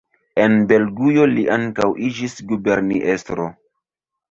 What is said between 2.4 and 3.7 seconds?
guberniestro.